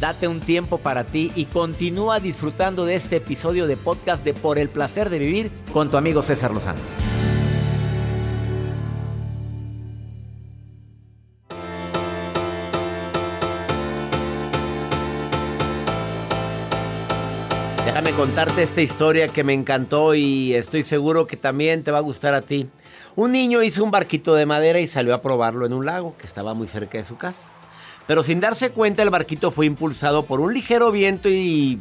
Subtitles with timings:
[0.00, 4.58] Date un tiempo para ti y continúa disfrutando de este episodio de podcast de Por
[4.58, 6.78] el placer de vivir con tu amigo César Lozano.
[17.84, 22.02] Déjame contarte esta historia que me encantó y estoy seguro que también te va a
[22.02, 22.68] gustar a ti.
[23.16, 26.28] Un niño hizo un barquito de madera y salió a probarlo en un lago que
[26.28, 27.50] estaba muy cerca de su casa.
[28.06, 31.80] Pero sin darse cuenta el barquito fue impulsado por un ligero viento y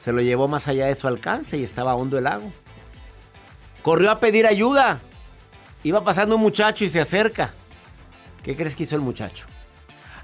[0.00, 2.50] se lo llevó más allá de su alcance y estaba hondo el lago.
[3.82, 5.00] Corrió a pedir ayuda.
[5.84, 7.52] Iba pasando un muchacho y se acerca.
[8.42, 9.46] ¿Qué crees que hizo el muchacho?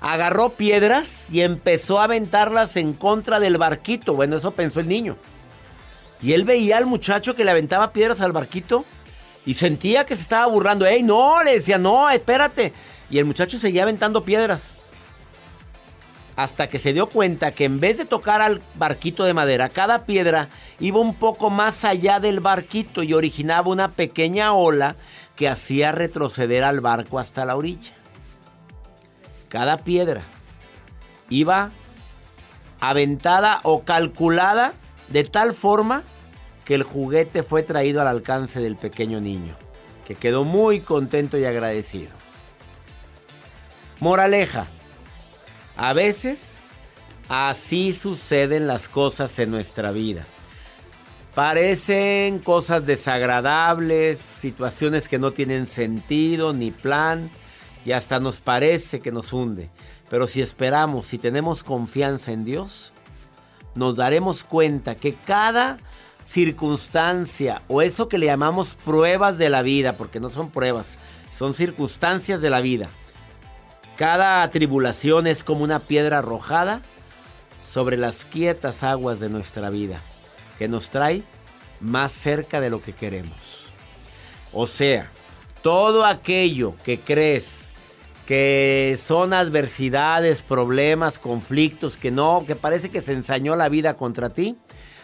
[0.00, 4.14] Agarró piedras y empezó a aventarlas en contra del barquito.
[4.14, 5.16] Bueno, eso pensó el niño.
[6.22, 8.84] Y él veía al muchacho que le aventaba piedras al barquito
[9.44, 10.86] y sentía que se estaba burlando.
[10.86, 11.42] ¡Ey, no!
[11.42, 12.72] Le decía, no, espérate.
[13.10, 14.77] Y el muchacho seguía aventando piedras.
[16.38, 20.04] Hasta que se dio cuenta que en vez de tocar al barquito de madera, cada
[20.06, 24.94] piedra iba un poco más allá del barquito y originaba una pequeña ola
[25.34, 27.90] que hacía retroceder al barco hasta la orilla.
[29.48, 30.22] Cada piedra
[31.28, 31.70] iba
[32.78, 34.74] aventada o calculada
[35.08, 36.04] de tal forma
[36.64, 39.56] que el juguete fue traído al alcance del pequeño niño,
[40.06, 42.12] que quedó muy contento y agradecido.
[43.98, 44.68] Moraleja,
[45.78, 46.70] a veces
[47.28, 50.26] así suceden las cosas en nuestra vida.
[51.36, 57.30] Parecen cosas desagradables, situaciones que no tienen sentido ni plan
[57.84, 59.70] y hasta nos parece que nos hunde.
[60.10, 62.92] Pero si esperamos, si tenemos confianza en Dios,
[63.76, 65.78] nos daremos cuenta que cada
[66.24, 70.98] circunstancia o eso que le llamamos pruebas de la vida, porque no son pruebas,
[71.30, 72.88] son circunstancias de la vida.
[73.98, 76.82] Cada tribulación es como una piedra arrojada
[77.64, 80.00] sobre las quietas aguas de nuestra vida,
[80.56, 81.24] que nos trae
[81.80, 83.72] más cerca de lo que queremos.
[84.52, 85.10] O sea,
[85.62, 87.70] todo aquello que crees
[88.24, 94.30] que son adversidades, problemas, conflictos, que no, que parece que se ensañó la vida contra
[94.30, 94.56] ti,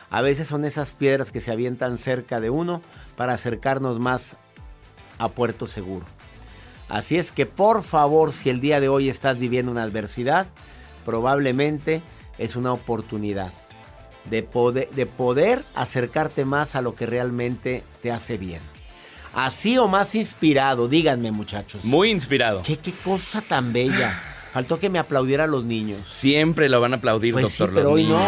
[0.09, 2.81] a veces son esas piedras que se avientan cerca de uno
[3.17, 4.37] para acercarnos más
[5.19, 6.14] a puerto seguro.
[6.95, 10.47] Así es que por favor, si el día de hoy estás viviendo una adversidad,
[11.05, 12.03] probablemente
[12.39, 13.53] es una oportunidad
[14.27, 18.61] de poder, de poder acercarte más a lo que realmente te hace bien.
[19.35, 21.85] Así o más inspirado, díganme muchachos.
[21.85, 22.63] Muy inspirado.
[22.63, 24.17] ¿Qué, qué cosa tan bella.
[24.53, 25.99] Faltó que me aplaudieran los niños.
[26.09, 27.71] Siempre lo van a aplaudir, Pues doctor.
[27.71, 28.21] sí, pero los hoy no.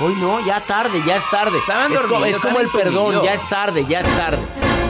[0.00, 1.58] Hoy no, ya tarde, ya es tarde.
[1.58, 4.38] Es, co- es como el perdón, ya es tarde, ya es tarde.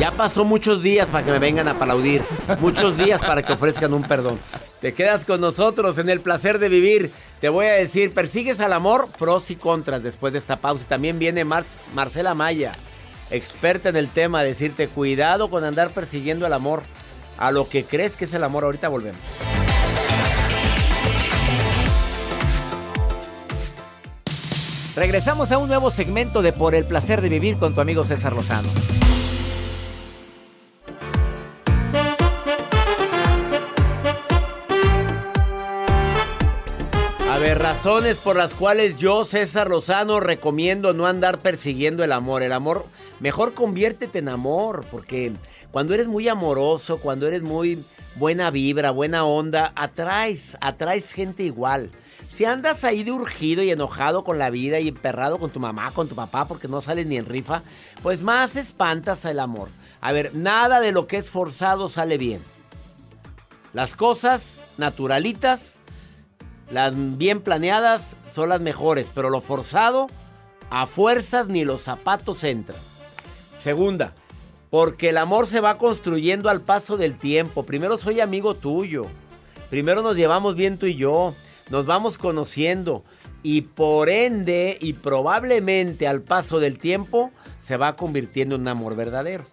[0.00, 2.22] Ya pasó muchos días para que me vengan a aplaudir.
[2.60, 4.38] Muchos días para que ofrezcan un perdón.
[4.81, 7.12] Te quedas con nosotros en el placer de vivir.
[7.41, 10.84] Te voy a decir, persigues al amor, pros y contras después de esta pausa.
[10.87, 12.72] También viene Mar- Marcela Maya,
[13.31, 16.82] experta en el tema, decirte cuidado con andar persiguiendo el amor.
[17.38, 19.21] A lo que crees que es el amor, ahorita volvemos.
[24.97, 28.32] Regresamos a un nuevo segmento de Por el placer de vivir con tu amigo César
[28.32, 28.69] Lozano.
[37.64, 42.43] Razones por las cuales yo, César Lozano, recomiendo no andar persiguiendo el amor.
[42.43, 42.84] El amor,
[43.20, 45.32] mejor conviértete en amor, porque
[45.70, 47.82] cuando eres muy amoroso, cuando eres muy
[48.16, 51.90] buena vibra, buena onda, atraes, atraes gente igual.
[52.28, 55.90] Si andas ahí de urgido y enojado con la vida y emperrado con tu mamá,
[55.93, 57.62] con tu papá, porque no sales ni en rifa,
[58.02, 59.70] pues más espantas el amor.
[60.02, 62.43] A ver, nada de lo que es forzado sale bien.
[63.72, 65.81] Las cosas naturalitas
[66.70, 70.08] Las bien planeadas son las mejores, pero lo forzado,
[70.70, 72.78] a fuerzas ni los zapatos entran.
[73.61, 74.14] Segunda,
[74.70, 77.64] porque el amor se va construyendo al paso del tiempo.
[77.64, 79.06] Primero soy amigo tuyo.
[79.70, 81.34] Primero nos llevamos bien tú y yo.
[81.70, 83.05] Nos vamos conociendo.
[83.43, 87.31] Y por ende, y probablemente al paso del tiempo,
[87.62, 89.46] se va convirtiendo en un amor verdadero.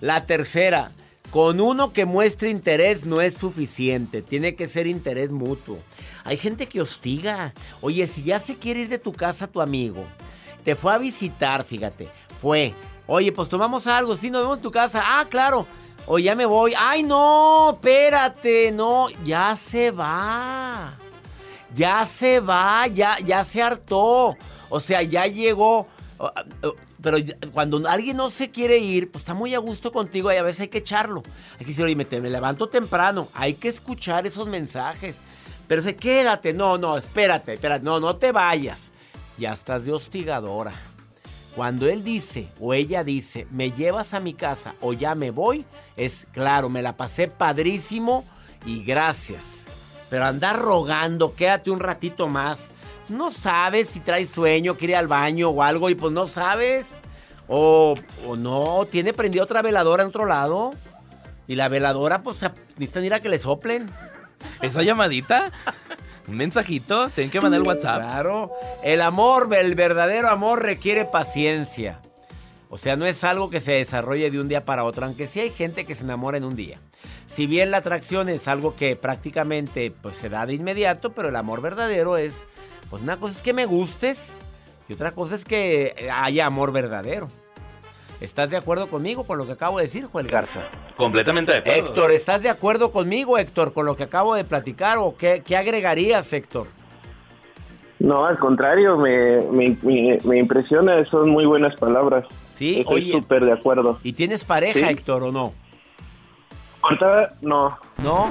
[0.00, 0.92] La tercera,
[1.32, 4.22] con uno que muestre interés no es suficiente.
[4.22, 5.80] Tiene que ser interés mutuo.
[6.22, 7.52] Hay gente que hostiga.
[7.80, 10.04] Oye, si ya se quiere ir de tu casa tu amigo,
[10.62, 12.08] te fue a visitar, fíjate,
[12.40, 12.74] fue
[13.06, 15.02] Oye, pues tomamos algo, sí, nos vemos en tu casa.
[15.04, 15.66] Ah, claro.
[16.06, 16.72] O ya me voy.
[16.78, 20.94] Ay, no, espérate, no, ya se va.
[21.74, 24.36] Ya se va, ya, ya se hartó.
[24.68, 25.88] O sea, ya llegó.
[27.02, 27.18] Pero
[27.52, 30.62] cuando alguien no se quiere ir, pues está muy a gusto contigo y a veces
[30.62, 31.22] hay que echarlo.
[31.54, 33.28] Hay que decir, oye, me, levanto temprano.
[33.34, 35.18] Hay que escuchar esos mensajes.
[35.66, 38.90] Pero se quédate, no, no, espérate, espérate, no, no te vayas.
[39.36, 40.72] Ya estás de hostigadora.
[41.56, 45.66] Cuando él dice o ella dice, me llevas a mi casa o ya me voy,
[45.96, 48.24] es claro, me la pasé padrísimo
[48.64, 49.66] y gracias.
[50.08, 52.70] Pero andar rogando, quédate un ratito más.
[53.12, 57.00] No sabes si traes sueño, quiere ir al baño o algo y pues no sabes.
[57.48, 57.94] O,
[58.26, 60.72] o no, tiene prendida otra veladora en otro lado.
[61.46, 62.40] Y la veladora, pues
[62.76, 63.90] necesitan ir a que le soplen.
[64.60, 65.52] ¿Esa llamadita?
[66.28, 68.02] un mensajito, tienen que mandar el WhatsApp.
[68.02, 68.52] Claro.
[68.82, 72.00] El amor, el verdadero amor requiere paciencia.
[72.74, 75.40] O sea, no es algo que se desarrolle de un día para otro, aunque sí
[75.40, 76.78] hay gente que se enamora en un día.
[77.26, 81.36] Si bien la atracción es algo que prácticamente pues, se da de inmediato, pero el
[81.36, 82.46] amor verdadero es,
[82.88, 84.38] pues una cosa es que me gustes
[84.88, 87.28] y otra cosa es que haya amor verdadero.
[88.22, 90.62] ¿Estás de acuerdo conmigo con lo que acabo de decir, Joel Garza?
[90.96, 91.88] Completamente de acuerdo.
[91.88, 96.32] Héctor, ¿estás de acuerdo conmigo, Héctor, con lo que acabo de platicar o qué, agregarías,
[96.32, 96.68] Héctor?
[97.98, 102.24] No, al contrario, me, impresiona, son muy buenas palabras.
[102.62, 103.98] Sí, Estoy súper de acuerdo.
[104.04, 105.52] ¿Y tienes pareja, Héctor, o no?
[106.80, 107.76] Ahorita no.
[108.00, 108.30] ¿No?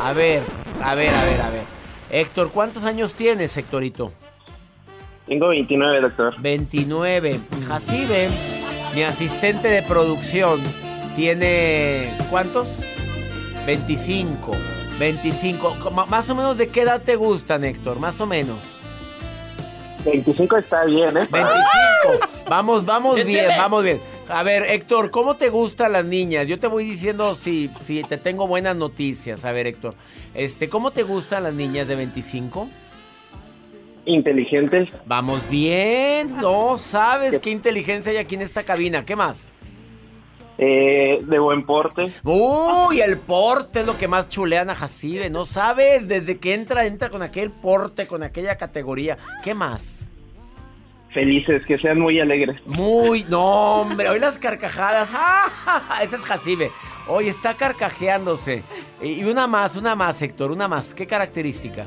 [0.00, 0.44] A ver,
[0.80, 1.64] a ver, a ver, a ver.
[2.08, 4.12] Héctor, ¿cuántos años tienes, Héctorito?
[5.26, 6.40] Tengo 29, doctor.
[6.40, 7.40] 29.
[7.66, 8.28] Jacibe
[8.94, 10.60] mi asistente de producción
[11.16, 12.16] tiene.
[12.30, 12.78] ¿Cuántos?
[13.66, 14.52] 25.
[15.00, 15.90] 25.
[15.90, 17.98] Más o menos de qué edad te gustan, Héctor?
[17.98, 18.60] Más o menos.
[20.04, 21.26] 25 está bien, ¿eh?
[21.28, 21.93] 25.
[22.48, 24.00] Vamos, vamos bien, vamos bien.
[24.28, 26.46] A ver, Héctor, ¿cómo te gustan las niñas?
[26.46, 29.44] Yo te voy diciendo si, si te tengo buenas noticias.
[29.44, 29.94] A ver, Héctor,
[30.34, 32.68] este, ¿cómo te gustan las niñas de 25?
[34.06, 34.88] inteligentes.
[35.06, 39.04] Vamos bien, no sabes qué inteligencia hay aquí en esta cabina.
[39.04, 39.54] ¿Qué más?
[40.56, 42.12] Eh, de buen porte.
[42.22, 46.06] Uy, el porte es lo que más chulean a Jacibe, ¿no sabes?
[46.06, 49.18] Desde que entra, entra con aquel porte, con aquella categoría.
[49.42, 50.10] ¿Qué más?
[51.14, 52.56] Felices, que sean muy alegres.
[52.66, 55.10] Muy, no, hombre, hoy las carcajadas.
[55.14, 56.00] ¡Ah!
[56.02, 56.70] Ese es Jacibe.
[57.06, 58.64] Hoy está carcajeándose.
[59.00, 60.92] Y una más, una más, Héctor, una más.
[60.92, 61.86] ¿Qué característica?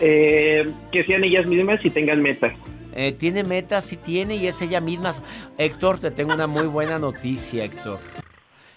[0.00, 2.54] Eh, que sean ellas mismas y tengan metas.
[2.94, 5.12] Eh, tiene metas, sí tiene y es ella misma.
[5.58, 7.98] Héctor, te tengo una muy buena noticia, Héctor.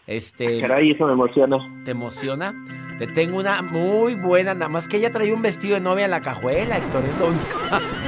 [0.06, 0.60] Este.
[0.60, 1.58] Caray, eso me emociona.
[1.86, 2.54] ¿Te emociona?
[3.00, 6.12] Te tengo una muy buena, nada más que ella trae un vestido de novia en
[6.12, 7.46] la cajuela, Héctor, es lo único.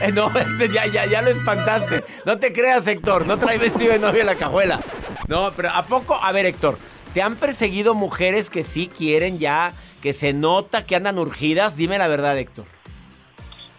[0.00, 0.30] Eh, no,
[0.72, 2.04] ya, ya, ya lo espantaste.
[2.24, 4.80] No te creas, Héctor, no trae vestido de novia la cajuela.
[5.28, 6.14] No, pero ¿a poco?
[6.22, 6.78] A ver, Héctor,
[7.12, 9.72] ¿te han perseguido mujeres que sí quieren ya
[10.02, 11.76] que se nota que andan urgidas?
[11.76, 12.66] Dime la verdad, Héctor.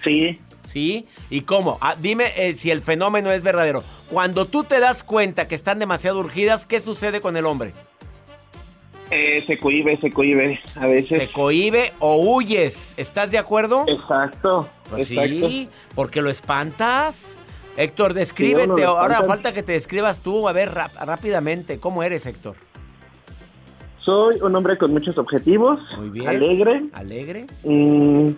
[0.04, 0.40] Sí.
[0.66, 1.06] ¿Sí?
[1.30, 1.78] ¿Y cómo?
[1.82, 3.84] Ah, dime eh, si el fenómeno es verdadero.
[4.10, 7.74] Cuando tú te das cuenta que están demasiado urgidas, ¿qué sucede con el hombre?
[9.12, 11.22] Eh, se cohibe, se cohibe a veces.
[11.22, 12.96] Se cohibe o huyes.
[12.98, 13.86] ¿Estás de acuerdo?
[13.88, 14.68] Exacto.
[14.89, 17.38] Pues sí, porque lo espantas.
[17.77, 18.84] Héctor, descríbete.
[18.84, 20.48] Ahora falta que te describas tú.
[20.48, 21.80] A ver, rápidamente.
[21.80, 22.56] ¿Cómo eres, Héctor?
[24.00, 25.82] Soy un hombre con muchos objetivos.
[25.98, 26.27] Muy bien.
[26.27, 26.84] Alegre.
[26.94, 27.48] Alegre.
[27.63, 28.30] Mm,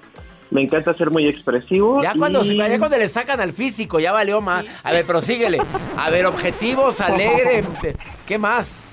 [0.49, 2.01] me encanta ser muy expresivo.
[2.01, 2.41] Ya, cuando,
[2.79, 4.65] cuando le sacan al físico, ya valió más.
[4.81, 5.59] A ver, prosíguele.
[5.97, 7.63] A ver, objetivos, alegre.
[8.25, 8.85] ¿Qué más?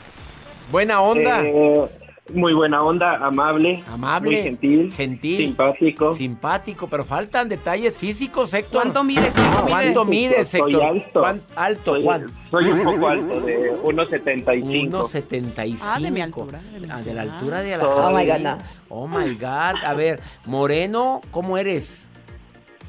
[0.73, 1.43] Buena onda.
[1.45, 1.89] Eh,
[2.33, 3.85] muy buena onda, amable.
[3.87, 4.31] Amable.
[4.31, 4.93] Muy gentil.
[4.93, 5.37] Gentil.
[5.37, 6.15] Simpático.
[6.15, 8.83] Simpático, pero faltan detalles físicos, Héctor.
[8.83, 9.31] ¿Cuánto mide?
[9.69, 10.73] ¿Cuánto, mides, Héctor?
[10.73, 11.25] Soy alto.
[11.55, 11.91] ¿Alto?
[11.93, 12.33] Soy, ¿Cuánto?
[12.51, 14.91] Soy un poco alto, de 1,75.
[14.91, 15.79] 1,75.
[15.83, 16.61] Ah, de mi altura.
[16.91, 19.85] Ah, de la altura de la Oh, my God, Oh, my God.
[19.85, 22.09] A ver, Moreno, ¿cómo eres?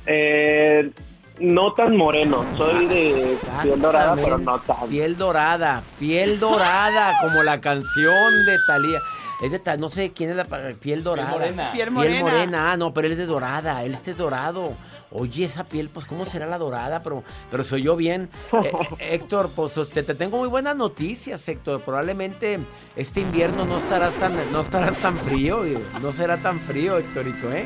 [0.05, 0.91] Eh,
[1.39, 2.45] no tan moreno.
[2.57, 4.87] Soy de piel dorada, pero no tan.
[4.89, 8.99] Piel dorada, piel dorada, como la canción de Talía.
[9.43, 10.45] Es de ta- no sé quién es la
[10.79, 11.29] piel dorada.
[11.29, 11.71] morena.
[11.73, 12.21] Piel Piel morena.
[12.21, 12.71] morena.
[12.71, 14.71] Ah, no, pero él es de dorada, él este es dorado.
[15.11, 17.01] Oye, esa piel, pues, ¿cómo será la dorada?
[17.03, 18.29] Pero, pero se oyó bien.
[18.63, 18.71] Eh,
[19.13, 21.81] Héctor, pues, este, te tengo muy buenas noticias, Héctor.
[21.81, 22.59] Probablemente
[22.95, 25.63] este invierno no estarás tan, no estarás tan frío.
[26.01, 27.65] No será tan frío, Héctorito, ¿eh?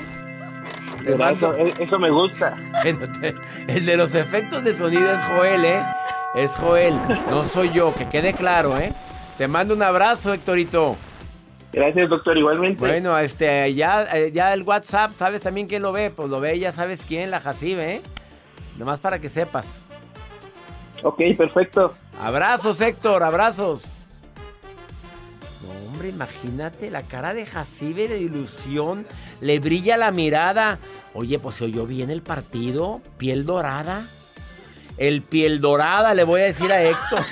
[1.04, 2.56] Te mando- eso, eso me gusta.
[3.68, 5.82] el de los efectos de sonido es Joel, ¿eh?
[6.36, 6.96] Es Joel,
[7.30, 8.94] no soy yo, que quede claro, ¿eh?
[9.38, 10.96] Te mando un abrazo, Héctorito.
[11.72, 12.38] Gracias, doctor.
[12.38, 12.80] Igualmente.
[12.80, 16.10] Bueno, este, ya, eh, ya el WhatsApp, ¿sabes también quién lo ve?
[16.10, 18.02] Pues lo ve, ya sabes quién, la Jacibe, ¿eh?
[18.78, 19.82] Nomás para que sepas.
[21.04, 21.94] Ok, perfecto.
[22.22, 23.84] Abrazos, Héctor, abrazos.
[26.00, 29.06] Hombre, imagínate la cara de Jacibe de ilusión.
[29.42, 30.80] Le brilla la mirada.
[31.14, 33.02] Oye, pues se oyó bien el partido.
[33.18, 34.08] Piel dorada.
[34.96, 37.20] El piel dorada, le voy a decir a Héctor.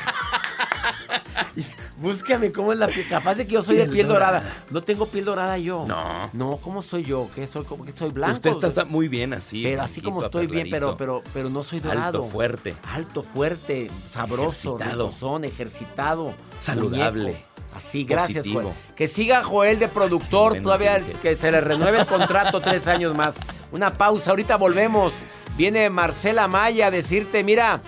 [1.97, 3.07] Búscame cómo es la piel.
[3.07, 4.41] Capaz de que yo soy de Piel dorada.
[4.41, 4.63] dorada.
[4.69, 5.86] No tengo piel dorada yo.
[5.88, 6.29] No.
[6.33, 7.29] No, ¿cómo soy yo?
[7.33, 7.63] ¿Qué soy?
[7.63, 8.36] ¿Cómo que soy blanco?
[8.36, 9.63] Usted está, está muy bien así.
[9.63, 12.19] pero así como estoy bien, pero, pero, pero no soy dorado.
[12.19, 12.75] Alto, fuerte.
[12.93, 15.07] Alto, fuerte, sabroso, Ejercitado.
[15.07, 16.33] ricosón, ejercitado.
[16.59, 17.31] Saludable.
[17.31, 17.47] muñeco.
[17.77, 18.62] Así, gracias, Positivo.
[18.63, 18.96] Joel.
[18.96, 21.22] Que siga Joel de productor, todavía Enríquez.
[21.22, 23.38] que se le renueve el contrato tres años más.
[23.72, 25.13] Una pausa, ahorita volvemos.
[25.57, 27.81] Viene Marcela Maya a decirte, mira,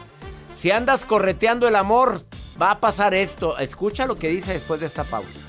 [0.55, 2.21] si andas correteando el amor,
[2.61, 3.57] va a pasar esto.
[3.57, 5.48] Escucha lo que dice después de esta pausa.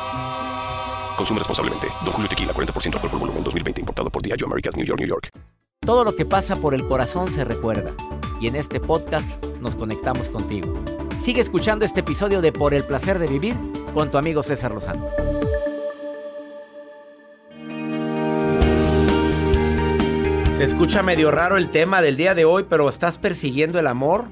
[1.17, 1.87] Consume responsablemente.
[2.03, 3.81] Don Julio Tequila, 40% alcohol por volumen, 2020.
[3.81, 5.29] Importado por Diageo Americas, New York, New York.
[5.83, 7.93] Todo lo que pasa por el corazón se recuerda.
[8.39, 10.73] Y en este podcast nos conectamos contigo.
[11.19, 13.55] Sigue escuchando este episodio de Por el placer de vivir
[13.93, 15.07] con tu amigo César Lozano.
[20.57, 24.25] Se escucha medio raro el tema del día de hoy, pero ¿estás persiguiendo el amor?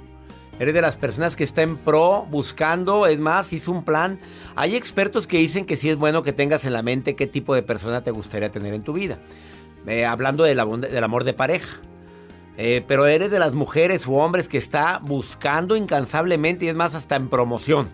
[0.59, 3.07] ¿Eres de las personas que está en pro, buscando?
[3.07, 4.19] Es más, hizo un plan.
[4.57, 7.55] Hay expertos que dicen que sí es bueno que tengas en la mente qué tipo
[7.55, 9.19] de persona te gustaría tener en tu vida.
[9.87, 11.77] Eh, hablando del, amor de pareja.
[12.57, 16.93] Eh, pero eres de las mujeres u hombres que está buscando incansablemente y es más
[16.93, 17.89] hasta en promoción.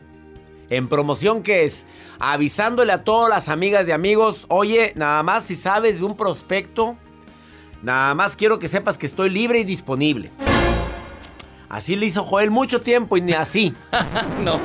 [0.71, 1.85] En promoción que es
[2.17, 6.97] avisándole a todas las amigas de amigos, oye, nada más si sabes de un prospecto,
[7.83, 10.31] nada más quiero que sepas que estoy libre y disponible.
[11.69, 13.73] Así le hizo Joel mucho tiempo y ni así.
[14.43, 14.59] No.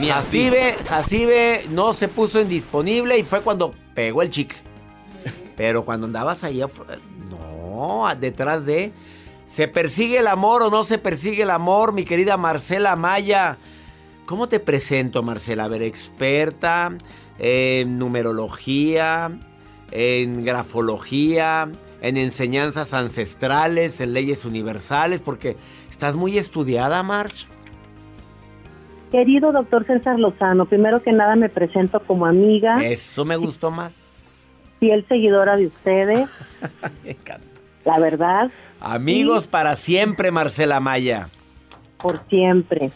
[0.00, 4.58] Ni así ve, Jacibe no se puso indisponible y fue cuando pegó el chicle.
[5.56, 6.84] Pero cuando andabas ahí, afu-
[7.30, 8.92] no, detrás de...
[9.46, 13.58] ¿Se persigue el amor o no se persigue el amor, mi querida Marcela Maya?
[14.26, 15.64] ¿Cómo te presento, Marcela?
[15.64, 16.92] A ver, experta
[17.38, 19.38] en numerología,
[19.92, 21.70] en grafología,
[22.00, 25.56] en enseñanzas ancestrales, en leyes universales, porque
[25.96, 27.46] estás muy estudiada, March.
[29.10, 34.74] Querido doctor César Lozano, primero que nada me presento como amiga, Eso me gustó más.
[34.78, 36.28] fiel seguidora de ustedes,
[37.04, 37.46] Me encanta.
[37.86, 41.28] la verdad, Amigos para siempre, Marcela Maya.
[41.96, 42.90] por siempre.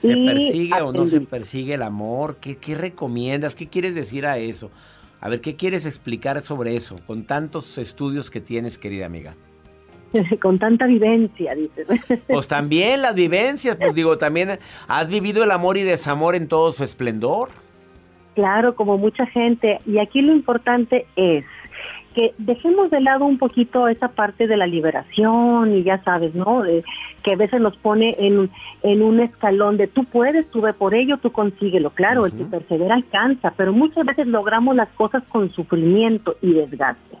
[0.00, 2.38] ¿Se Y persigue o no se persigue el amor?
[2.40, 3.54] ¿Qué, qué recomiendas?
[3.54, 4.72] ¿Qué quieres decir a eso?
[5.20, 9.34] A ver, ¿qué quieres explicar sobre eso con tantos estudios que tienes, querida amiga?
[10.40, 11.86] Con tanta vivencia, dices.
[12.28, 16.72] Pues también las vivencias, pues digo, también has vivido el amor y desamor en todo
[16.72, 17.48] su esplendor.
[18.34, 19.78] Claro, como mucha gente.
[19.86, 21.44] Y aquí lo importante es
[22.14, 26.62] que dejemos de lado un poquito esa parte de la liberación y ya sabes, ¿no?
[26.62, 26.82] De-
[27.22, 28.50] que a veces nos pone en,
[28.82, 31.90] en un escalón de tú puedes, tú ve por ello, tú consíguelo.
[31.90, 37.16] Claro, el que persevera alcanza, pero muchas veces logramos las cosas con sufrimiento y desgaste.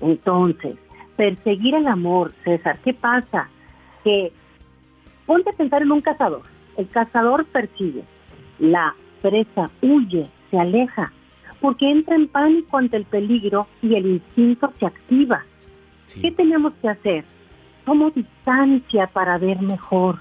[0.00, 0.74] Entonces,
[1.18, 3.50] perseguir el amor, César, ¿qué pasa?
[4.04, 4.32] que
[5.26, 6.42] ponte a pensar en un cazador.
[6.76, 8.04] El cazador persigue,
[8.60, 11.12] la presa huye, se aleja,
[11.60, 15.44] porque entra en pánico ante el peligro y el instinto se activa.
[16.22, 17.24] ¿Qué tenemos que hacer?
[17.84, 20.20] Tomo distancia para ver mejor,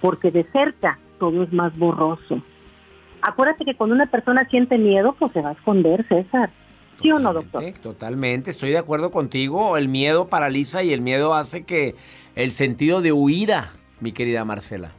[0.00, 2.42] porque de cerca todo es más borroso.
[3.20, 6.50] Acuérdate que cuando una persona siente miedo, pues se va a esconder, César.
[7.02, 7.64] ¿Sí o no, doctor?
[7.82, 9.76] Totalmente, estoy de acuerdo contigo.
[9.76, 11.96] El miedo paraliza y el miedo hace que
[12.36, 14.92] el sentido de huida, mi querida Marcela.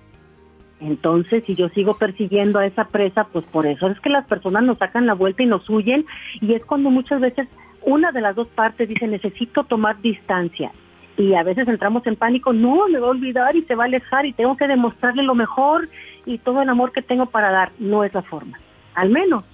[0.82, 4.64] Entonces, si yo sigo persiguiendo a esa presa, pues por eso es que las personas
[4.64, 6.06] nos sacan la vuelta y nos huyen.
[6.42, 7.48] Y es cuando muchas veces
[7.82, 10.74] una de las dos partes dice, necesito tomar distancia.
[11.16, 13.88] Y a veces entramos en pánico, no, me va a olvidar y se va a
[13.88, 15.88] alejar y tengo que demostrarle lo mejor
[16.26, 17.72] y todo el amor que tengo para dar.
[17.80, 18.60] No es la forma.
[18.96, 19.46] Al menos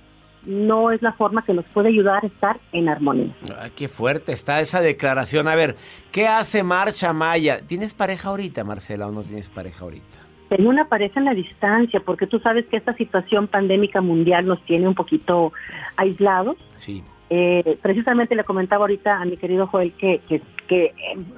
[0.45, 3.33] no es la forma que nos puede ayudar a estar en armonía.
[3.59, 5.47] Ay, qué fuerte está esa declaración.
[5.47, 5.75] A ver,
[6.11, 7.59] ¿qué hace Marcha Maya?
[7.65, 10.05] ¿Tienes pareja ahorita, Marcela, o no tienes pareja ahorita?
[10.49, 14.59] Tengo una pareja en la distancia, porque tú sabes que esta situación pandémica mundial nos
[14.65, 15.53] tiene un poquito
[15.95, 16.57] aislados.
[16.75, 17.03] Sí.
[17.29, 20.93] Eh, precisamente le comentaba ahorita a mi querido Joel que, que, que eh,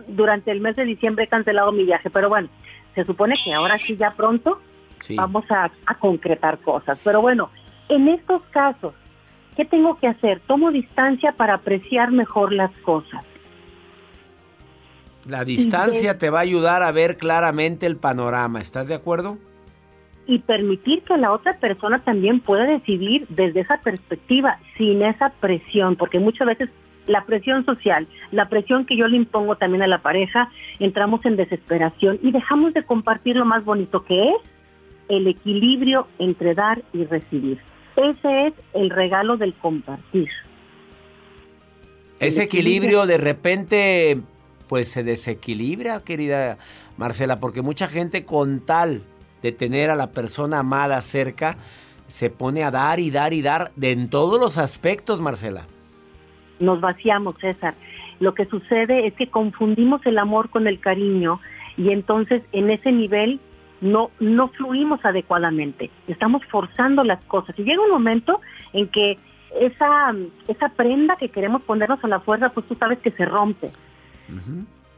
[0.07, 2.47] durante el mes de diciembre he cancelado mi viaje, pero bueno,
[2.95, 4.61] se supone que ahora sí ya pronto
[5.01, 5.15] Sí.
[5.15, 6.99] vamos a, a concretar cosas.
[7.03, 7.49] Pero bueno,
[7.91, 8.93] en estos casos,
[9.55, 10.41] ¿qué tengo que hacer?
[10.47, 13.23] Tomo distancia para apreciar mejor las cosas.
[15.27, 18.59] La distancia te va a ayudar a ver claramente el panorama.
[18.59, 19.37] ¿Estás de acuerdo?
[20.27, 25.95] y permitir que la otra persona también pueda decidir desde esa perspectiva, sin esa presión,
[25.97, 26.69] porque muchas veces
[27.07, 31.35] la presión social, la presión que yo le impongo también a la pareja, entramos en
[31.35, 34.35] desesperación y dejamos de compartir lo más bonito que es
[35.09, 37.59] el equilibrio entre dar y recibir.
[37.95, 40.29] Ese es el regalo del compartir.
[42.19, 44.21] Ese equilibrio de repente
[44.67, 46.57] pues se desequilibra, querida
[46.95, 49.01] Marcela, porque mucha gente con tal
[49.41, 51.57] de tener a la persona amada cerca,
[52.07, 55.65] se pone a dar y dar y dar de en todos los aspectos, Marcela.
[56.59, 57.73] Nos vaciamos, César.
[58.19, 61.41] Lo que sucede es que confundimos el amor con el cariño
[61.75, 63.39] y entonces en ese nivel
[63.81, 65.89] no, no fluimos adecuadamente.
[66.07, 67.57] Estamos forzando las cosas.
[67.57, 68.39] Y llega un momento
[68.73, 69.17] en que
[69.59, 70.15] esa,
[70.47, 73.71] esa prenda que queremos ponernos a la fuerza, pues tú sabes que se rompe.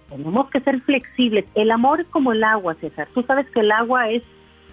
[0.09, 1.45] Tenemos que ser flexibles.
[1.55, 3.07] El amor es como el agua, César.
[3.13, 4.21] Tú sabes que el agua es,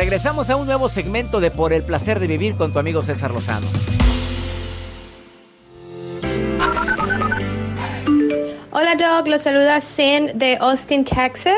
[0.00, 3.32] Regresamos a un nuevo segmento de Por el placer de vivir con tu amigo César
[3.32, 3.66] Lozano.
[8.70, 11.52] Hola Doc, los saluda Sin de Austin, Texas.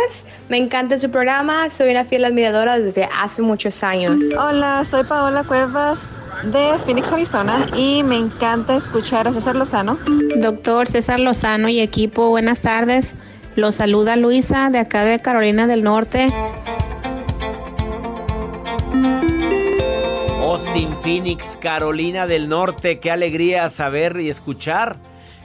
[0.49, 4.21] Me encanta su programa, soy una fiel admiradora desde hace muchos años.
[4.37, 6.11] Hola, soy Paola Cuevas
[6.43, 10.01] de Phoenix, Arizona y me encanta escuchar a César Lozano.
[10.39, 13.15] Doctor César Lozano y equipo, buenas tardes.
[13.55, 16.27] Los saluda Luisa de acá de Carolina del Norte.
[20.73, 22.99] Austin, Phoenix, Carolina del Norte.
[22.99, 24.97] Qué alegría saber y escuchar.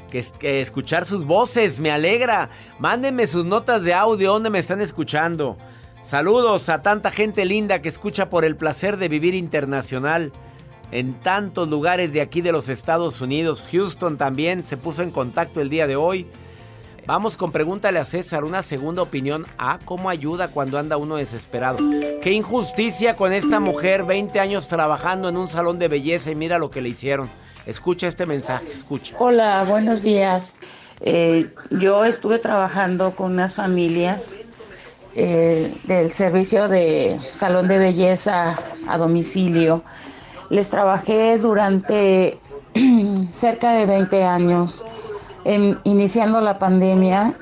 [0.09, 2.49] Que, que escuchar sus voces, me alegra.
[2.79, 5.57] Mándenme sus notas de audio donde me están escuchando.
[6.01, 10.31] Saludos a tanta gente linda que escucha por el placer de vivir internacional.
[10.93, 13.65] En tantos lugares de aquí de los Estados Unidos.
[13.69, 16.25] Houston también se puso en contacto el día de hoy.
[17.07, 19.47] Vamos con pregúntale a César, una segunda opinión.
[19.57, 21.77] Ah, ¿cómo ayuda cuando anda uno desesperado?
[22.21, 26.59] Qué injusticia con esta mujer, 20 años trabajando en un salón de belleza y mira
[26.59, 27.29] lo que le hicieron.
[27.65, 29.15] Escucha este mensaje, escucha.
[29.19, 30.55] Hola, buenos días.
[30.99, 34.35] Eh, yo estuve trabajando con unas familias
[35.15, 39.81] eh, del servicio de salón de belleza a domicilio.
[40.49, 42.37] Les trabajé durante
[43.31, 44.83] cerca de 20 años.
[45.83, 47.33] Iniciando la pandemia,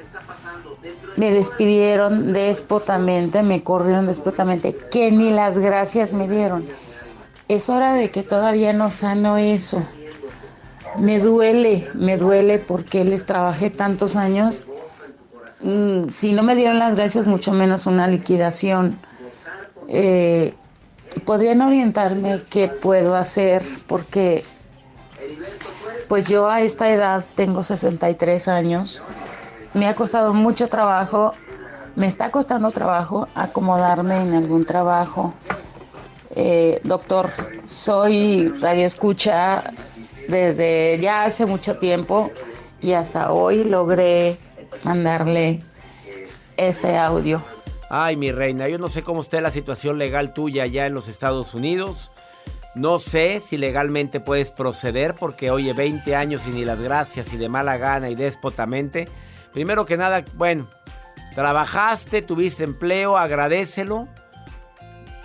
[1.16, 6.66] me despidieron despotamente, me corrieron despotamente, que ni las gracias me dieron.
[7.48, 9.84] Es hora de que todavía no sano eso.
[11.00, 14.64] me duele, me duele porque les trabajé tantos años.
[15.62, 19.00] Mm, si no me dieron las gracias, mucho menos una liquidación.
[19.88, 20.54] Eh,
[21.26, 23.64] ¿Podrían orientarme qué puedo hacer?
[23.88, 24.44] Porque
[26.08, 29.02] pues yo a esta edad tengo 63 años.
[29.74, 31.32] Me ha costado mucho trabajo,
[31.96, 35.34] me está costando trabajo acomodarme en algún trabajo.
[36.36, 37.32] Eh, doctor,
[37.66, 39.64] soy radioescucha
[40.28, 42.32] desde ya hace mucho tiempo
[42.82, 44.38] y hasta hoy logré
[44.84, 45.62] mandarle
[46.58, 47.42] este audio.
[47.90, 51.08] Ay, mi reina, yo no sé cómo está la situación legal tuya allá en los
[51.08, 52.12] Estados Unidos.
[52.76, 57.38] No sé si legalmente puedes proceder porque, oye, 20 años y ni las gracias y
[57.38, 59.08] de mala gana y déspotamente.
[59.54, 60.68] Primero que nada, bueno,
[61.34, 64.10] trabajaste, tuviste empleo, agradecelo,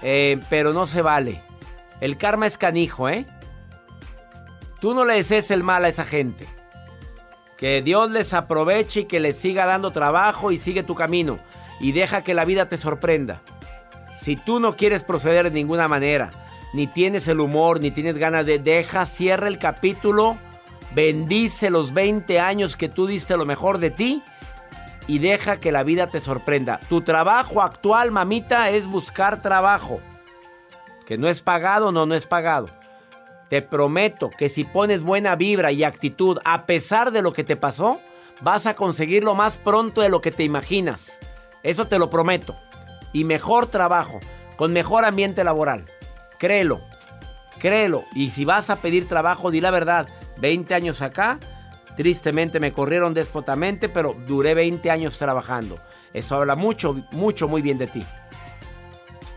[0.00, 1.42] eh, pero no se vale.
[2.00, 3.26] El karma es canijo, ¿eh?
[4.80, 6.46] Tú no le desees el mal a esa gente.
[7.58, 11.38] Que Dios les aproveche y que les siga dando trabajo y sigue tu camino.
[11.80, 13.42] Y deja que la vida te sorprenda.
[14.20, 16.30] Si tú no quieres proceder de ninguna manera,
[16.72, 18.58] ni tienes el humor, ni tienes ganas de...
[18.58, 20.38] Deja, cierra el capítulo,
[20.94, 24.22] bendice los 20 años que tú diste lo mejor de ti
[25.06, 26.78] y deja que la vida te sorprenda.
[26.88, 30.00] Tu trabajo actual, mamita, es buscar trabajo.
[31.06, 32.70] Que no es pagado, no, no es pagado.
[33.48, 37.56] Te prometo que si pones buena vibra y actitud a pesar de lo que te
[37.56, 38.00] pasó,
[38.40, 41.18] vas a conseguirlo más pronto de lo que te imaginas.
[41.64, 42.56] Eso te lo prometo.
[43.12, 44.20] Y mejor trabajo,
[44.56, 45.86] con mejor ambiente laboral.
[46.40, 46.80] Créelo,
[47.58, 48.06] créelo.
[48.14, 50.08] Y si vas a pedir trabajo, di la verdad.
[50.38, 51.38] 20 años acá,
[51.98, 55.76] tristemente me corrieron despotamente, pero duré 20 años trabajando.
[56.14, 58.06] Eso habla mucho, mucho, muy bien de ti.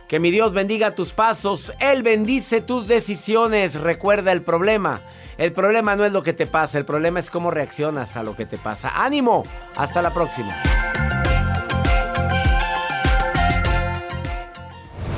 [0.08, 3.76] Que mi Dios bendiga tus pasos, Él bendice tus decisiones.
[3.76, 5.02] Recuerda el problema.
[5.38, 8.34] El problema no es lo que te pasa, el problema es cómo reaccionas a lo
[8.34, 9.04] que te pasa.
[9.04, 9.44] Ánimo,
[9.76, 10.56] hasta la próxima.